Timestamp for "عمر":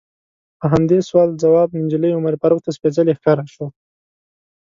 2.17-2.33